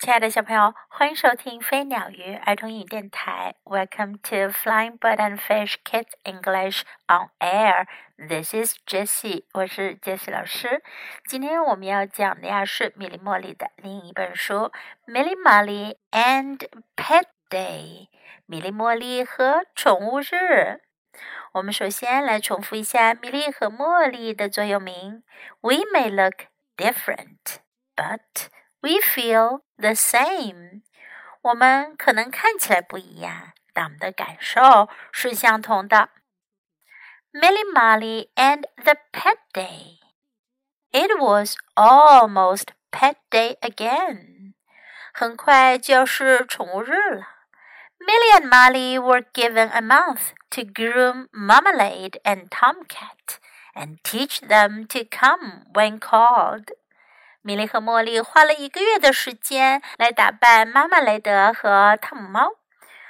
[0.00, 3.54] 亲爱的小朋友，欢迎收听飞鸟鱼儿童英语电台。
[3.64, 7.86] Welcome to Flying Bird and Fish Kids English on Air.
[8.16, 10.82] This is Jessie，我是 Jessie 老师。
[11.26, 14.54] 今天我们要讲的呀是米莉茉莉的另一本书
[15.06, 18.06] 《Millie Molly and Pet Day》。
[18.46, 20.80] 米莉茉莉和宠物日。
[21.52, 25.22] 我们首先来重复一下米莉和茉莉的座右铭
[25.60, 26.46] ：We may look
[26.78, 27.58] different,
[27.94, 28.48] but
[28.80, 30.82] we feel the same。
[31.42, 36.10] 我们可能看起来不一样，但我们的感受是相同的。
[37.32, 39.98] Milly Molly and the pet day.
[40.92, 44.54] It was almost pet day again.
[45.14, 47.26] 很快就要是宠物日了。
[48.00, 53.38] Milly and Molly were given a month to groom Marmalade and Tomcat
[53.74, 56.72] and teach them to come when called.
[57.42, 62.50] 米莉和茉莉花了一个月的时间来打扮妈妈雷德和汤姆猫，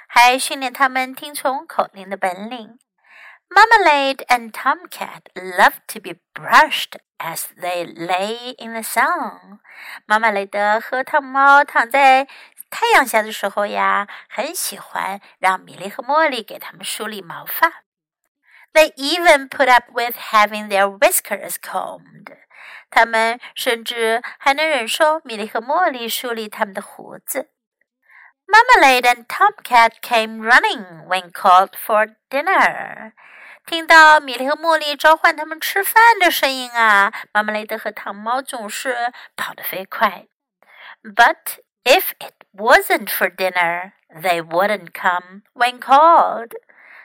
[0.07, 2.79] 还训练他们听从口令的本领。
[3.49, 9.59] Marmalade and Tomcat love to be brushed as they lay in the sun。
[10.05, 12.25] 妈妈雷德和汤姆猫躺在
[12.69, 17.83] 太阳下的时候呀，很喜欢让米莉和茉莉给他们梳理毛发。
[18.72, 22.36] They even put up with having their whiskers combed。
[22.90, 27.50] 他们甚至还能忍受米莉和茉莉梳理他们的胡子。
[28.46, 33.12] Marmalade and Tomcat came running when called for dinner。
[33.66, 40.26] 听到米莉和茉莉召唤他们吃饭的声音啊，马马雷德和糖猫总是跑得飞快。
[41.02, 46.52] But if it wasn't for dinner, they wouldn't come when called。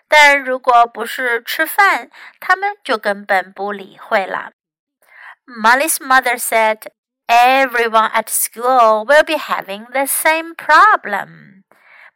[0.08, 4.52] 但如果不是吃饭，他们就根本不理会了。
[5.46, 6.88] Molly's mother said,
[7.28, 11.64] Everyone at school will be having the same problem.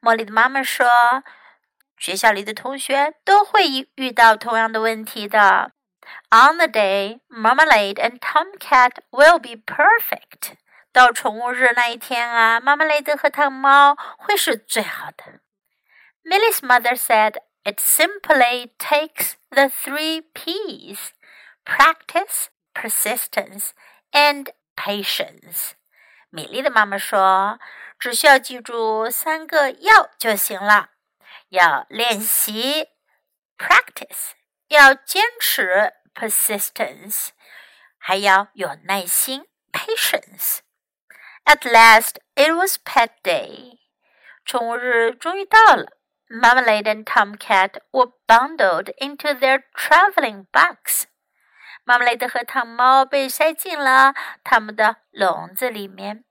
[0.01, 0.89] 茉莉的妈妈说，
[1.99, 5.73] 学校里的同学都会遇到同样的问题的。
[6.31, 10.55] On the day, Marmalade and Tomcat will be perfect.
[10.93, 15.41] 到宠物日那一天啊，妈妈雷德和汤姆猫会是最好的。
[16.25, 21.12] Millie's mother said, "It simply takes the three P's:
[21.66, 23.70] practice." persistence
[24.12, 25.72] and patience。
[26.30, 27.58] 米莉的妈妈说：“
[27.98, 30.90] 只需要记住三个要就行了，
[31.50, 32.90] 要练习
[33.58, 34.34] （practice），
[34.68, 37.30] 要坚持 （persistence），
[37.98, 43.80] 还要有耐心 （patience）。At last, it was Pet Day。
[44.44, 45.98] 宠物日终于到了。
[46.30, 51.04] Marmalade and Tomcat were bundled into their traveling box
[51.84, 56.24] 马马雷德和糖猫被塞进了他们的笼子里面。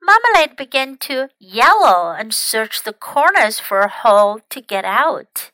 [0.00, 5.50] Marmalade began to yell and search the corners for a hole to get out.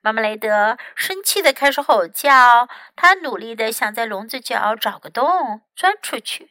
[0.00, 6.50] 马马雷德生气的开始吼叫，他努力的想在笼子角找个洞钻出去。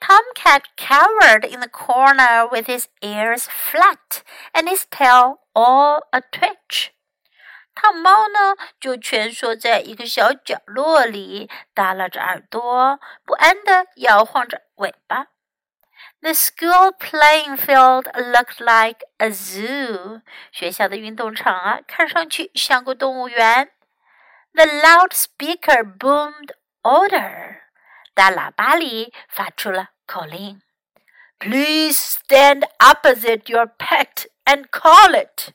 [0.00, 4.22] Tomcat cowered in the corner with his ears flat
[4.52, 6.91] and his tail all a twitch.
[7.75, 15.27] 汤猫呢，就蜷缩在一个小角落里，耷拉着耳朵，不安地摇晃着尾巴。
[16.21, 20.21] The school playing field looked like a zoo。
[20.51, 23.71] 学校的运动场啊，看上去像个动物园。
[24.53, 26.53] The loudspeaker boomed
[26.83, 27.61] order。
[28.13, 30.61] 大喇叭里发出了口令
[31.38, 35.52] ：Please stand opposite your pet and call it。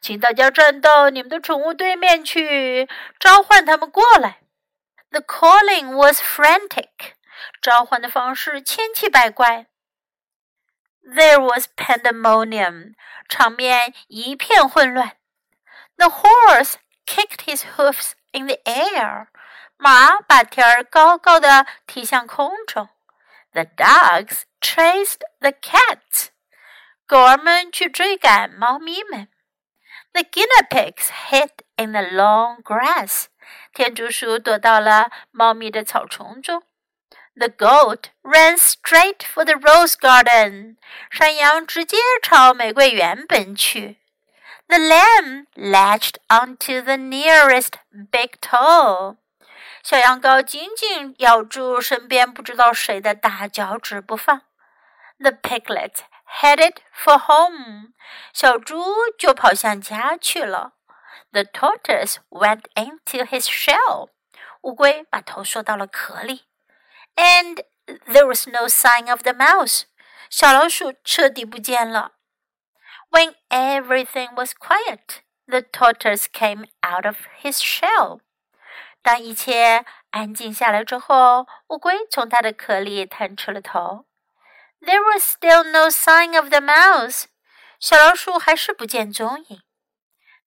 [0.00, 2.88] 请大家站到你们的宠物对面去，
[3.18, 4.40] 召唤他们过来。
[5.10, 7.14] The calling was frantic，
[7.62, 9.66] 召唤的方式千奇百怪。
[11.02, 12.94] There was pandemonium，
[13.28, 15.16] 场面一片混乱。
[15.96, 16.74] The horse
[17.06, 19.28] kicked his hoofs in the air，
[19.76, 22.88] 马把蹄儿高高的踢向空中。
[23.52, 26.28] The dogs chased the cats，
[27.06, 29.28] 狗儿们去追赶猫咪们。
[30.12, 33.26] The guinea pigs hid in the long grass.
[33.72, 36.62] 天竺鼠躲到了茂密的草丛中。
[37.36, 40.76] The goat ran straight for the rose garden.
[41.10, 43.98] 山羊直接朝玫瑰园奔去。
[44.68, 47.74] The lamb latched onto the nearest
[48.10, 49.16] big toe.
[49.82, 54.42] 小羊羔紧紧咬住身边不知道谁的大脚趾不放。
[55.18, 55.98] The piglet
[56.40, 57.92] headed for home，
[58.32, 58.82] 小猪
[59.18, 60.72] 就跑向家去了。
[61.32, 64.10] The tortoise went into his shell，
[64.62, 66.46] 乌龟把头缩到了壳里。
[67.16, 67.64] And
[68.06, 69.84] there was no sign of the mouse，
[70.30, 72.12] 小老鼠彻底不见了。
[73.10, 78.20] When everything was quiet, the tortoise came out of his shell.
[79.01, 84.05] 当一切安静下来之后，乌龟从它的壳里探出了头。
[84.81, 87.25] There was still no sign of the mouse.
[87.79, 89.61] 小老鼠还是不见踪影。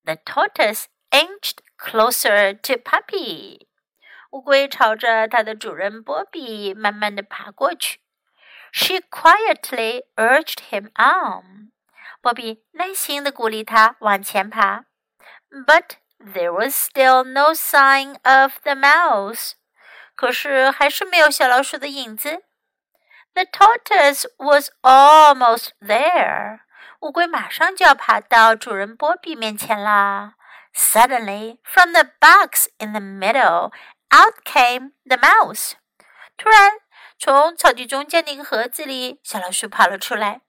[0.03, 3.67] The tortoise inched closer to Puppy.
[4.31, 7.99] 乌龟朝着它的主人波比慢慢地爬过去。
[8.71, 11.71] She quietly urged him on.
[12.21, 14.85] 波比耐心地鼓励他往前爬。
[15.49, 19.52] But there was still no sign of the mouse.
[20.14, 22.42] 可是还是没有小老鼠的影子。
[23.34, 26.60] The tortoise was almost there.
[27.00, 30.34] 乌龟马上就要爬到主人波比面前啦。
[30.74, 33.72] Suddenly, from the box in the middle,
[34.10, 35.74] out came the mouse.
[36.36, 36.72] 突然，
[37.18, 40.40] 从草地中间的一个盒子里，小老鼠跑了出来。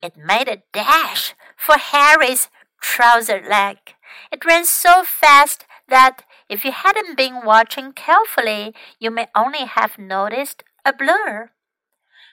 [0.00, 2.44] It made a dash for Harry's
[2.80, 3.78] trouser leg.
[4.30, 9.98] It ran so fast that if you hadn't been watching carefully, you may only have
[9.98, 11.50] noticed a blur.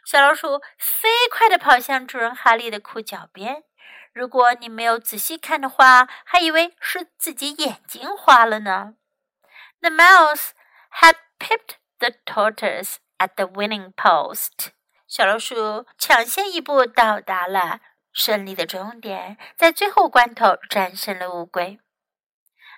[0.06, 3.64] 小老鼠飞快地跑向主人哈利的裤脚边。
[4.14, 8.94] 如果你没有仔细看的话，还以为是自己眼睛花了呢。
[9.82, 10.52] The mouse
[11.02, 14.70] had pipped the tortoise at the winning post。
[15.08, 17.82] 小老鼠抢先一步到达了
[18.13, 21.81] 胜利的终点，在最后关头战胜了乌龟。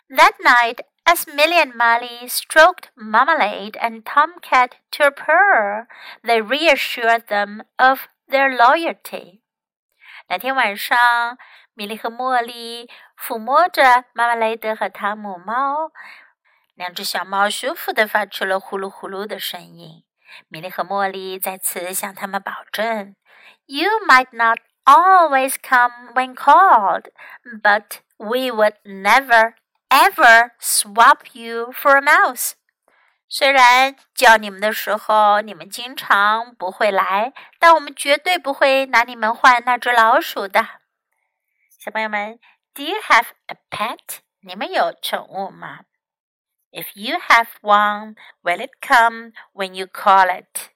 [0.08, 5.86] That night, as Millie and Molly stroked Marmalade and Tomcat to a purr,
[6.22, 9.40] they reassured them of their loyalty.
[10.28, 11.38] 那天晚上，
[11.74, 12.88] 米莉和茉莉
[13.18, 15.90] 抚摸着妈妈雷德和汤姆猫，
[16.74, 20.04] 两只小猫舒服地发出了呼噜呼噜的声音。
[20.48, 23.16] 米莉和茉莉再次向他们保证
[23.66, 27.09] ：“You might not always come when called,
[27.61, 29.55] but we would never.”
[29.91, 32.51] ever swap you for a mouse。
[33.27, 40.63] 虽然叫你们的时候你们经常不会来，但我们绝对不会拿你们换那只老鼠的。
[41.79, 42.39] 小朋友们，
[42.75, 44.19] Do you have a pet？
[44.41, 45.79] 你们有宠物吗？
[46.71, 50.69] If you have one, will it come when you call it？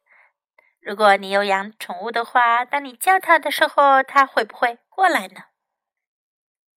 [0.80, 5.44] 如果你有养宠物的话，当你叫它的时候，它会不会过来呢？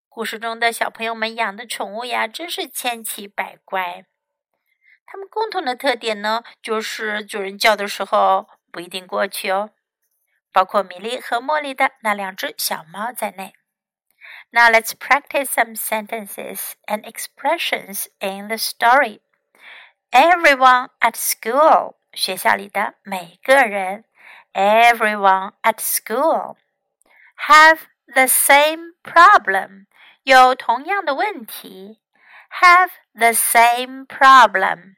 [0.09, 4.05] 故事中的小朋友们养的宠物呀，真是千奇百怪。
[5.05, 9.71] 它们共同的特点呢，就是主人叫的时候不一定过去哦。
[10.51, 13.53] 包括米莉和茉莉的那两只小猫在内。
[14.51, 19.21] Now let's practice some sentences and expressions in the story.
[20.11, 24.04] Everyone at school，学校里的每个人。
[24.52, 26.56] Everyone at school
[27.46, 29.86] have the same problem.
[30.22, 32.00] 有同样的问题，
[32.60, 34.96] have the same problem.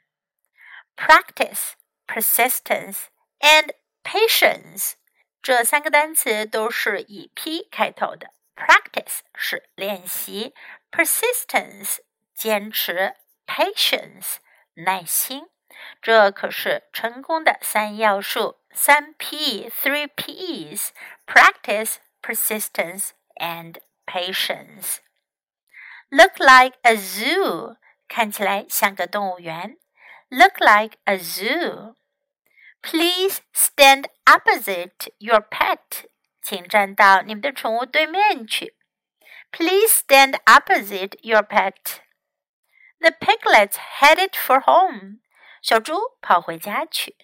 [0.97, 1.73] Practice,
[2.07, 3.07] persistence,
[3.41, 3.75] and
[4.05, 4.93] patience
[5.43, 8.33] 这三个单词都是以 p 开头的。
[8.55, 10.55] Practice 是练习，
[10.91, 11.99] persistence
[12.35, 13.15] 坚持，
[13.47, 14.37] patience
[14.75, 15.49] 耐心。
[16.01, 24.99] 这可是成功的三要素，三 P，three P's：practice, persistence, and patience.
[26.11, 27.77] Look like a zoo，
[28.09, 29.79] 看起来像个动物园。
[30.31, 31.97] Look like a zoo.
[32.81, 36.07] Please stand opposite your pet，
[36.43, 38.77] 请站到你们的宠物对面去。
[39.51, 42.01] Please stand opposite your pet.
[43.01, 45.21] The piglets headed for home.
[45.63, 47.17] 小猪跑回家去。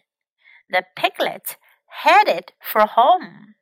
[0.69, 1.55] The piglets
[2.03, 3.55] headed for home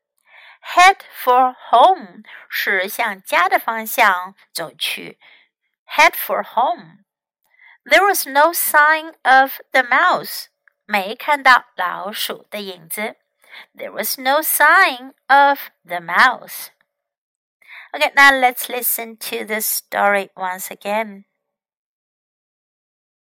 [0.62, 5.18] head for home 是向家的方向走去。
[5.86, 7.04] Head for home.
[7.84, 10.46] There was no sign of the mouse.
[10.86, 13.16] 没看到老鼠的影子。
[13.74, 16.68] There was no sign of the mouse.
[17.92, 21.24] Okay, now let's listen to the story once again.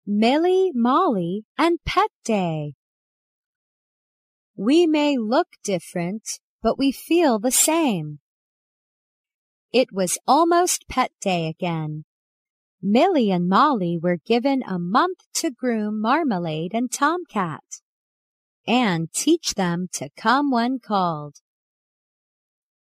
[0.07, 2.75] Milly, Molly, and Pet Day.
[4.57, 8.19] We may look different, but we feel the same.
[9.73, 12.05] It was almost pet day again.
[12.83, 17.63] Milly and Molly were given a month to groom Marmalade and Tomcat
[18.67, 21.37] and teach them to come when called.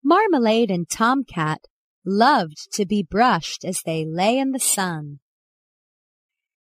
[0.04, 1.62] Marmalade and Tomcat
[2.06, 5.20] loved to be brushed as they lay in the sun.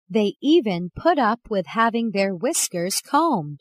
[0.08, 3.60] They even put up with having their whiskers combed.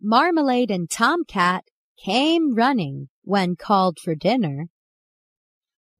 [0.00, 1.64] Marmalade and Tomcat
[2.02, 4.68] came running when called for dinner.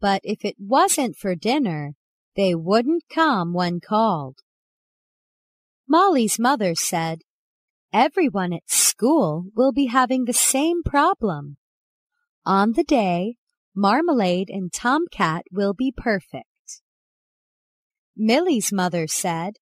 [0.00, 1.94] But if it wasn't for dinner,
[2.34, 4.38] they wouldn't come when called.
[5.88, 7.20] Molly's mother said,
[7.92, 11.58] Everyone at school will be having the same problem.
[12.44, 13.36] On the day,
[13.74, 16.46] Marmalade and Tomcat will be perfect.
[18.16, 19.54] Milly's mother said,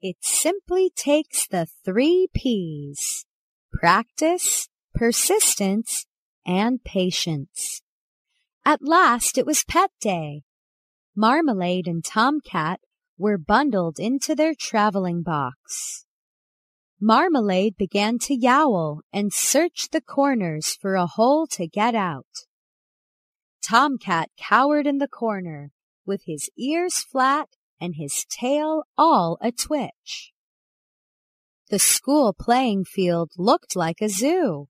[0.00, 3.26] It simply takes the three P's
[3.72, 6.06] practice, persistence,
[6.46, 7.82] and patience.
[8.64, 10.42] At last it was pet day.
[11.16, 12.80] Marmalade and Tomcat
[13.18, 16.06] were bundled into their traveling box.
[17.00, 22.26] Marmalade began to yowl and search the corners for a hole to get out.
[23.62, 25.70] Tomcat cowered in the corner
[26.10, 27.48] with his ears flat
[27.80, 30.32] and his tail all a twitch.
[31.68, 34.66] The school playing field looked like a zoo.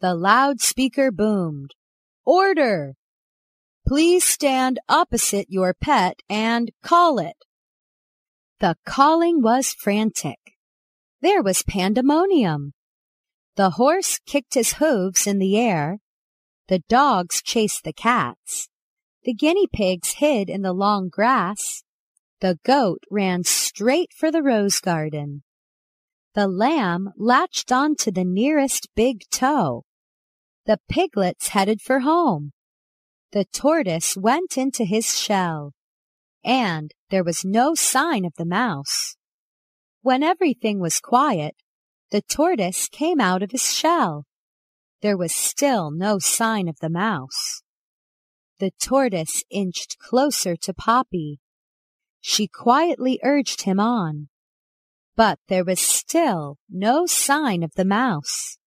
[0.00, 1.72] The loudspeaker boomed.
[2.24, 2.94] Order!
[3.84, 7.44] Please stand opposite your pet and call it.
[8.60, 10.38] The calling was frantic.
[11.20, 12.74] There was pandemonium.
[13.56, 15.98] The horse kicked his hooves in the air.
[16.68, 18.69] The dogs chased the cats.
[19.24, 21.82] The guinea pigs hid in the long grass.
[22.40, 25.42] The goat ran straight for the rose garden.
[26.34, 29.84] The lamb latched on to the nearest big toe.
[30.64, 32.52] The piglets headed for home.
[33.32, 35.74] The tortoise went into his shell.
[36.42, 39.16] And there was no sign of the mouse.
[40.02, 41.56] When everything was quiet,
[42.10, 44.24] the tortoise came out of his shell.
[45.02, 47.62] There was still no sign of the mouse.
[48.60, 51.40] The tortoise inched closer to Poppy.
[52.20, 54.28] She quietly urged him on.
[55.16, 58.58] But there was still no sign of the mouse.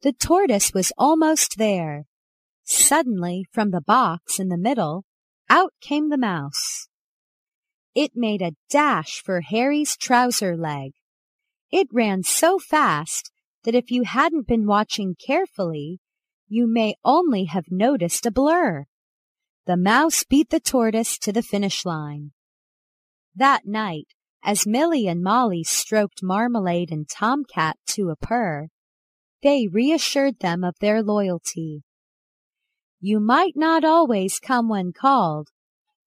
[0.00, 2.06] The tortoise was almost there.
[2.64, 5.04] Suddenly, from the box in the middle,
[5.50, 6.88] out came the mouse.
[7.94, 10.92] It made a dash for Harry's trouser leg.
[11.70, 13.30] It ran so fast
[13.64, 16.00] that if you hadn't been watching carefully,
[16.48, 18.86] you may only have noticed a blur.
[19.64, 22.32] The mouse beat the tortoise to the finish line.
[23.36, 24.08] That night,
[24.42, 28.68] as Milly and Molly stroked Marmalade and Tomcat to a purr,
[29.40, 31.84] they reassured them of their loyalty.
[33.00, 35.48] You might not always come when called,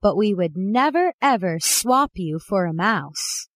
[0.01, 3.47] but we would never ever swap you for a mouse.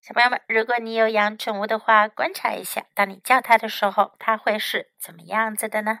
[0.00, 6.00] 小朋友们，如果你有养宠物的话，观察一下，当你叫它的时候，它会是怎么样子的呢？